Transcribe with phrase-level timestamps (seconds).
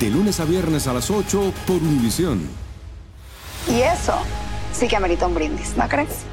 [0.00, 2.46] De lunes a viernes a las 8 por Univisión.
[3.68, 4.14] Y eso
[4.72, 6.26] sí que amerita un brindis, ¿no crees?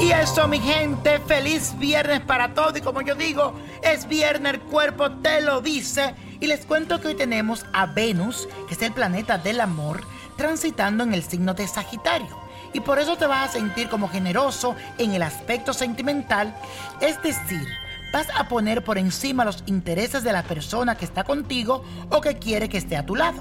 [0.00, 2.76] Y eso, mi gente, feliz viernes para todos.
[2.76, 6.14] Y como yo digo, es viernes, el cuerpo te lo dice.
[6.40, 10.02] Y les cuento que hoy tenemos a Venus, que es el planeta del amor,
[10.36, 12.46] transitando en el signo de Sagitario.
[12.72, 16.54] Y por eso te vas a sentir como generoso en el aspecto sentimental.
[17.00, 17.66] Es decir,
[18.12, 22.36] vas a poner por encima los intereses de la persona que está contigo o que
[22.36, 23.40] quiere que esté a tu lado.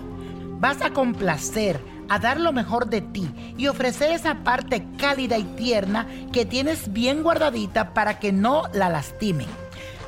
[0.59, 5.44] Vas a complacer, a dar lo mejor de ti y ofrecer esa parte cálida y
[5.44, 9.47] tierna que tienes bien guardadita para que no la lastimen.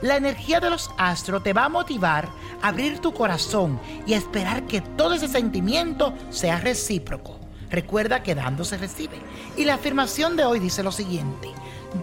[0.01, 2.29] La energía de los astros te va a motivar
[2.62, 7.40] abrir tu corazón y esperar que todo ese sentimiento sea recíproco.
[7.69, 9.18] Recuerda que dando se recibe.
[9.57, 11.50] Y la afirmación de hoy dice lo siguiente.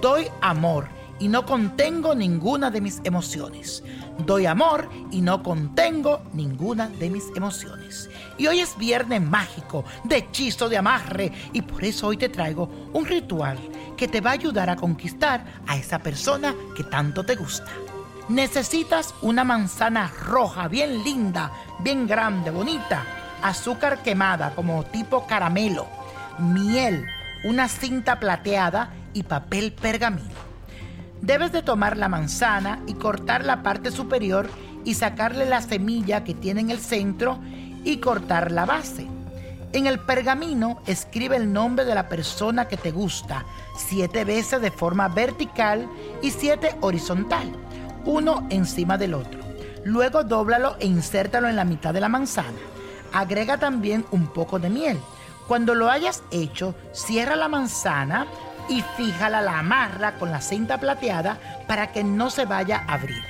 [0.01, 0.89] Doy amor
[1.19, 3.83] y no contengo ninguna de mis emociones.
[4.27, 8.11] Doy amor y no contengo ninguna de mis emociones.
[8.37, 12.69] Y hoy es viernes mágico, de hechizo, de amarre, y por eso hoy te traigo
[12.93, 13.59] un ritual
[13.97, 17.71] que te va a ayudar a conquistar a esa persona que tanto te gusta.
[18.29, 23.05] Necesitas una manzana roja, bien linda, bien grande, bonita,
[23.43, 25.87] azúcar quemada como tipo caramelo,
[26.39, 27.05] miel,
[27.45, 30.33] una cinta plateada y papel pergamino.
[31.21, 34.49] Debes de tomar la manzana y cortar la parte superior
[34.87, 37.39] y sacarle la semilla que tiene en el centro
[37.85, 39.07] y cortar la base.
[39.75, 43.45] En el pergamino escribe el nombre de la persona que te gusta,
[43.77, 45.91] siete veces de forma vertical
[46.23, 47.53] y siete horizontal,
[48.05, 49.41] uno encima del otro.
[49.85, 52.59] Luego dóblalo e insértalo en la mitad de la manzana.
[53.13, 54.99] Agrega también un poco de miel.
[55.47, 58.27] Cuando lo hayas hecho, cierra la manzana
[58.69, 61.39] y fíjala la amarra con la cinta plateada
[61.69, 63.23] para que no se vaya a abrir.